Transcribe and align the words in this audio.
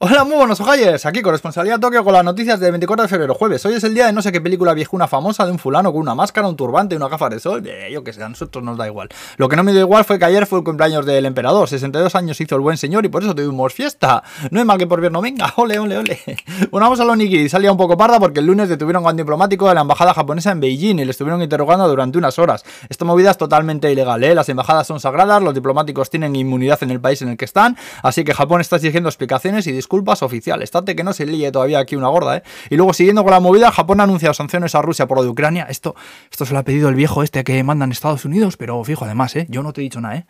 Hola, 0.00 0.22
muy 0.22 0.36
buenos 0.36 0.60
ojayes. 0.60 1.04
Aquí 1.06 1.22
corresponsalía 1.22 1.76
Tokio 1.76 2.04
con 2.04 2.12
las 2.12 2.22
noticias 2.22 2.60
del 2.60 2.70
24 2.70 3.02
de 3.02 3.08
febrero, 3.08 3.34
jueves. 3.34 3.66
Hoy 3.66 3.74
es 3.74 3.82
el 3.82 3.94
día 3.94 4.06
de 4.06 4.12
no 4.12 4.22
sé 4.22 4.30
qué 4.30 4.40
película 4.40 4.72
viejuna 4.72 5.08
famosa 5.08 5.44
de 5.44 5.50
un 5.50 5.58
fulano 5.58 5.90
con 5.90 6.00
una 6.00 6.14
máscara, 6.14 6.46
un 6.46 6.54
turbante 6.54 6.94
y 6.94 6.96
una 6.96 7.08
gafas 7.08 7.30
de 7.30 7.40
sol. 7.40 7.66
Eh, 7.66 7.90
yo 7.92 8.04
que 8.04 8.12
sé, 8.12 8.22
a 8.22 8.28
nosotros 8.28 8.62
nos 8.62 8.78
da 8.78 8.86
igual. 8.86 9.08
Lo 9.38 9.48
que 9.48 9.56
no 9.56 9.64
me 9.64 9.72
dio 9.72 9.80
igual 9.80 10.04
fue 10.04 10.20
que 10.20 10.24
ayer 10.24 10.46
fue 10.46 10.60
el 10.60 10.64
cumpleaños 10.64 11.04
del 11.04 11.26
emperador. 11.26 11.68
62 11.68 12.14
años 12.14 12.40
hizo 12.40 12.54
el 12.54 12.60
buen 12.60 12.76
señor 12.76 13.04
y 13.06 13.08
por 13.08 13.24
eso 13.24 13.34
tuvimos 13.34 13.74
fiesta. 13.74 14.22
No 14.52 14.60
es 14.60 14.66
mal 14.66 14.78
que 14.78 14.86
por 14.86 15.10
no 15.10 15.20
venga. 15.20 15.52
Ole, 15.56 15.80
ole, 15.80 15.98
ole. 15.98 16.20
Bueno, 16.70 16.86
vamos 16.86 17.00
a 17.00 17.04
lo 17.04 17.16
Niki. 17.16 17.48
Salía 17.48 17.72
un 17.72 17.78
poco 17.78 17.96
parda 17.96 18.20
porque 18.20 18.38
el 18.38 18.46
lunes 18.46 18.68
detuvieron 18.68 19.04
a 19.04 19.10
un 19.10 19.16
diplomático 19.16 19.68
de 19.68 19.74
la 19.74 19.80
embajada 19.80 20.14
japonesa 20.14 20.52
en 20.52 20.60
Beijing 20.60 21.00
y 21.00 21.06
le 21.06 21.10
estuvieron 21.10 21.42
interrogando 21.42 21.88
durante 21.88 22.18
unas 22.18 22.38
horas. 22.38 22.64
Esta 22.88 23.04
movida 23.04 23.32
es 23.32 23.36
totalmente 23.36 23.90
ilegal, 23.90 24.22
¿eh? 24.22 24.32
Las 24.36 24.48
embajadas 24.48 24.86
son 24.86 25.00
sagradas, 25.00 25.42
los 25.42 25.54
diplomáticos 25.54 26.08
tienen 26.08 26.36
inmunidad 26.36 26.80
en 26.84 26.92
el 26.92 27.00
país 27.00 27.20
en 27.22 27.30
el 27.30 27.36
que 27.36 27.46
están, 27.46 27.76
así 28.04 28.22
que 28.22 28.32
Japón 28.32 28.60
está 28.60 28.76
exigiendo 28.76 29.08
explicaciones 29.08 29.66
y 29.66 29.72
disculpas 29.72 29.87
oficiales 30.22 30.68
estate 30.68 30.94
que 30.96 31.04
no 31.04 31.12
se 31.12 31.26
líe 31.26 31.50
todavía 31.50 31.78
aquí 31.78 31.96
una 31.96 32.08
gorda, 32.08 32.38
¿eh? 32.38 32.42
Y 32.70 32.76
luego, 32.76 32.92
siguiendo 32.92 33.22
con 33.22 33.32
la 33.32 33.40
movida, 33.40 33.70
Japón 33.72 34.00
ha 34.00 34.04
anunciado 34.04 34.34
sanciones 34.34 34.74
a 34.74 34.82
Rusia 34.82 35.06
por 35.06 35.18
lo 35.18 35.24
de 35.24 35.30
Ucrania. 35.30 35.66
Esto, 35.68 35.94
esto 36.30 36.44
se 36.44 36.52
lo 36.52 36.58
ha 36.58 36.62
pedido 36.62 36.88
el 36.88 36.94
viejo 36.94 37.22
este 37.22 37.44
que 37.44 37.62
mandan 37.62 37.92
Estados 37.92 38.24
Unidos, 38.24 38.56
pero 38.56 38.82
fijo, 38.84 39.04
además, 39.04 39.34
¿eh? 39.36 39.46
Yo 39.48 39.62
no 39.62 39.72
te 39.72 39.80
he 39.80 39.84
dicho 39.84 40.00
nada, 40.00 40.16
¿eh? 40.16 40.26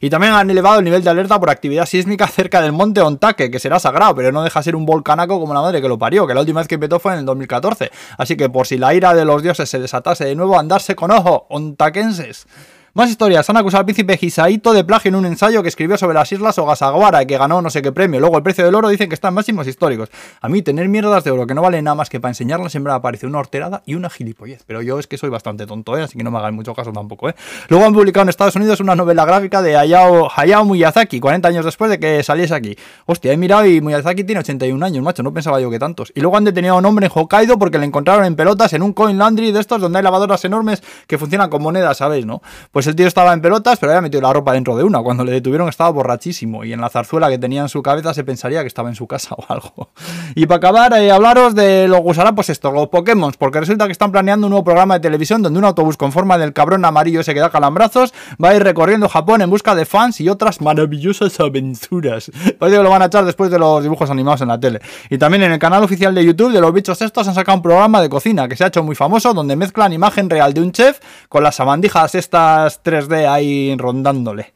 Y 0.00 0.10
también 0.10 0.34
han 0.34 0.50
elevado 0.50 0.78
el 0.78 0.84
nivel 0.84 1.02
de 1.02 1.10
alerta 1.10 1.38
por 1.40 1.50
actividad 1.50 1.86
sísmica 1.86 2.26
cerca 2.26 2.60
del 2.60 2.72
monte 2.72 3.00
Ontake, 3.00 3.50
que 3.50 3.58
será 3.58 3.78
sagrado, 3.78 4.14
pero 4.14 4.32
no 4.32 4.42
deja 4.42 4.62
ser 4.62 4.76
un 4.76 4.84
volcanaco 4.84 5.40
como 5.40 5.54
la 5.54 5.60
madre 5.60 5.80
que 5.80 5.88
lo 5.88 5.98
parió, 5.98 6.26
que 6.26 6.34
la 6.34 6.40
última 6.40 6.60
vez 6.60 6.68
que 6.68 6.78
petó 6.78 6.98
fue 6.98 7.12
en 7.14 7.20
el 7.20 7.24
2014. 7.24 7.90
Así 8.18 8.36
que 8.36 8.50
por 8.50 8.66
si 8.66 8.76
la 8.76 8.94
ira 8.94 9.14
de 9.14 9.24
los 9.24 9.42
dioses 9.42 9.68
se 9.68 9.78
desatase 9.78 10.24
de 10.24 10.34
nuevo, 10.34 10.58
andarse 10.58 10.94
con 10.94 11.10
ojo, 11.10 11.46
ontakenses. 11.48 12.46
Más 12.94 13.10
historias. 13.10 13.48
Han 13.50 13.56
acusado 13.58 13.80
al 13.80 13.84
príncipe 13.84 14.18
Hisaito 14.18 14.72
de 14.72 14.82
plagio 14.82 15.10
en 15.10 15.16
un 15.16 15.26
ensayo 15.26 15.62
que 15.62 15.68
escribió 15.68 15.98
sobre 15.98 16.14
las 16.14 16.32
islas 16.32 16.58
Ogasawara 16.58 17.22
y 17.22 17.26
que 17.26 17.36
ganó 17.36 17.60
no 17.60 17.68
sé 17.68 17.82
qué 17.82 17.92
premio. 17.92 18.18
Luego 18.18 18.38
el 18.38 18.42
precio 18.42 18.64
del 18.64 18.74
oro 18.74 18.88
dicen 18.88 19.10
que 19.10 19.14
está 19.14 19.28
en 19.28 19.34
máximos 19.34 19.66
históricos. 19.66 20.08
A 20.40 20.48
mí 20.48 20.62
tener 20.62 20.88
mierdas 20.88 21.22
de 21.22 21.30
oro 21.30 21.46
que 21.46 21.54
no 21.54 21.60
vale 21.60 21.82
nada 21.82 21.94
más 21.94 22.08
que 22.08 22.18
para 22.18 22.30
enseñarlas 22.30 22.72
siempre 22.72 22.92
me 22.92 23.28
una 23.28 23.38
horterada 23.38 23.82
y 23.84 23.94
una 23.94 24.08
gilipollez. 24.08 24.64
Pero 24.66 24.80
yo 24.80 24.98
es 24.98 25.06
que 25.06 25.18
soy 25.18 25.28
bastante 25.28 25.66
tonto, 25.66 25.98
¿eh? 25.98 26.02
así 26.02 26.16
que 26.16 26.24
no 26.24 26.30
me 26.30 26.38
hagan 26.38 26.54
mucho 26.54 26.74
caso 26.74 26.90
tampoco. 26.92 27.28
¿eh? 27.28 27.34
Luego 27.68 27.84
han 27.84 27.92
publicado 27.92 28.22
en 28.22 28.30
Estados 28.30 28.56
Unidos 28.56 28.80
una 28.80 28.94
novela 28.94 29.26
gráfica 29.26 29.60
de 29.60 29.76
Hayao, 29.76 30.30
Hayao 30.34 30.64
Miyazaki, 30.64 31.20
40 31.20 31.46
años 31.46 31.64
después 31.66 31.90
de 31.90 32.00
que 32.00 32.22
saliese 32.22 32.54
aquí. 32.54 32.76
Hostia, 33.04 33.32
he 33.32 33.36
mirado 33.36 33.66
y 33.66 33.82
Miyazaki 33.82 34.24
tiene 34.24 34.40
81 34.40 34.84
años, 34.84 35.04
macho, 35.04 35.22
no 35.22 35.32
pensaba 35.34 35.60
yo 35.60 35.70
que 35.70 35.78
tantos. 35.78 36.10
Y 36.14 36.20
luego 36.20 36.38
han 36.38 36.44
detenido 36.44 36.74
a 36.74 36.78
un 36.78 36.86
hombre 36.86 37.06
en 37.06 37.12
Hokkaido 37.14 37.58
porque 37.58 37.78
le 37.78 37.84
encontraron 37.84 38.24
en 38.24 38.34
pelotas 38.34 38.72
en 38.72 38.82
un 38.82 38.94
coin 38.94 39.18
landry 39.18 39.52
de 39.52 39.60
estos 39.60 39.80
donde 39.80 39.98
hay 39.98 40.04
lavadoras 40.04 40.42
enormes 40.44 40.82
que 41.06 41.18
funcionan 41.18 41.50
con 41.50 41.62
monedas, 41.62 41.98
¿sabéis? 41.98 42.24
¿no? 42.24 42.40
El 42.86 42.96
tío 42.96 43.06
estaba 43.06 43.32
en 43.32 43.40
pelotas 43.40 43.78
pero 43.78 43.92
había 43.92 44.02
metido 44.02 44.22
la 44.22 44.32
ropa 44.32 44.52
dentro 44.52 44.76
de 44.76 44.84
una. 44.84 45.00
Cuando 45.00 45.24
le 45.24 45.32
detuvieron 45.32 45.68
estaba 45.68 45.90
borrachísimo 45.90 46.64
y 46.64 46.72
en 46.72 46.80
la 46.80 46.88
zarzuela 46.88 47.28
que 47.28 47.38
tenía 47.38 47.62
en 47.62 47.68
su 47.68 47.82
cabeza 47.82 48.14
se 48.14 48.24
pensaría 48.24 48.62
que 48.62 48.68
estaba 48.68 48.88
en 48.88 48.94
su 48.94 49.06
casa 49.06 49.34
o 49.36 49.44
algo. 49.48 49.90
Y 50.34 50.46
para 50.46 50.58
acabar, 50.58 50.92
eh, 50.94 51.10
hablaros 51.10 51.54
de 51.54 51.88
los 51.88 52.00
pues 52.34 52.50
esto, 52.50 52.70
los 52.70 52.88
Pokémon, 52.88 53.32
porque 53.38 53.60
resulta 53.60 53.86
que 53.86 53.92
están 53.92 54.12
planeando 54.12 54.46
un 54.46 54.50
nuevo 54.50 54.64
programa 54.64 54.94
de 54.94 55.00
televisión 55.00 55.42
donde 55.42 55.58
un 55.58 55.64
autobús 55.64 55.96
con 55.96 56.12
forma 56.12 56.38
del 56.38 56.52
cabrón 56.52 56.84
amarillo 56.84 57.20
ese 57.20 57.34
que 57.34 57.40
da 57.40 57.50
calambrazos 57.50 58.12
va 58.42 58.50
a 58.50 58.54
ir 58.54 58.62
recorriendo 58.62 59.08
Japón 59.08 59.42
en 59.42 59.50
busca 59.50 59.74
de 59.74 59.84
fans 59.84 60.20
y 60.20 60.28
otras 60.28 60.60
maravillosas 60.60 61.38
aventuras. 61.40 62.30
Parece 62.58 62.78
que 62.78 62.82
lo 62.82 62.90
van 62.90 63.02
a 63.02 63.06
echar 63.06 63.24
después 63.24 63.50
de 63.50 63.58
los 63.58 63.82
dibujos 63.82 64.10
animados 64.10 64.40
en 64.42 64.48
la 64.48 64.60
tele. 64.60 64.80
Y 65.10 65.18
también 65.18 65.42
en 65.44 65.52
el 65.52 65.58
canal 65.58 65.82
oficial 65.82 66.14
de 66.14 66.24
YouTube 66.24 66.52
de 66.52 66.60
los 66.60 66.72
bichos 66.72 67.00
estos 67.02 67.26
han 67.28 67.34
sacado 67.34 67.56
un 67.56 67.62
programa 67.62 68.00
de 68.00 68.08
cocina 68.08 68.48
que 68.48 68.56
se 68.56 68.64
ha 68.64 68.68
hecho 68.68 68.82
muy 68.82 68.94
famoso 68.94 69.32
donde 69.34 69.56
mezclan 69.56 69.92
imagen 69.92 70.28
real 70.28 70.52
de 70.52 70.60
un 70.60 70.72
chef 70.72 71.00
con 71.28 71.42
las 71.42 71.56
sabandijas 71.56 72.14
estas 72.14 72.67
3D 72.68 73.28
ahí 73.28 73.74
rondándole. 73.76 74.52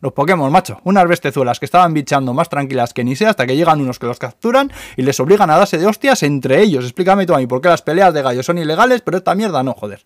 los 0.00 0.12
Pokémon, 0.12 0.50
macho, 0.50 0.80
unas 0.84 1.06
bestezuelas 1.06 1.58
que 1.58 1.64
estaban 1.64 1.94
bichando 1.94 2.32
más 2.32 2.48
tranquilas 2.48 2.92
que 2.92 3.04
ni 3.04 3.16
sé 3.16 3.26
hasta 3.26 3.46
que 3.46 3.56
llegan 3.56 3.80
unos 3.80 3.98
que 3.98 4.06
los 4.06 4.18
capturan 4.18 4.72
y 4.96 5.02
les 5.02 5.18
obligan 5.20 5.50
a 5.50 5.56
darse 5.56 5.78
de 5.78 5.86
hostias 5.86 6.22
entre 6.22 6.60
ellos. 6.60 6.84
Explícame 6.84 7.26
tú 7.26 7.34
a 7.34 7.38
mí 7.38 7.46
por 7.46 7.60
qué 7.60 7.68
las 7.68 7.82
peleas 7.82 8.14
de 8.14 8.22
gallos 8.22 8.46
son 8.46 8.58
ilegales, 8.58 9.02
pero 9.02 9.18
esta 9.18 9.34
mierda 9.34 9.62
no, 9.62 9.74
joder. 9.74 10.02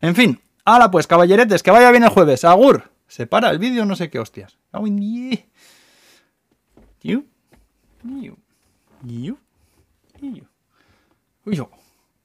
En 0.00 0.14
fin, 0.14 0.40
hala 0.64 0.90
pues, 0.90 1.06
caballeretes, 1.06 1.62
que 1.62 1.70
vaya 1.70 1.90
bien 1.90 2.04
el 2.04 2.10
jueves. 2.10 2.44
Agur. 2.44 2.90
Se 3.08 3.26
para 3.26 3.50
el 3.50 3.58
vídeo, 3.58 3.84
no 3.84 3.94
sé 3.94 4.10
qué 4.10 4.18
hostias. 4.18 4.58
Uy, 4.72 4.90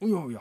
uy, 0.00 0.12
uy. 0.12 0.38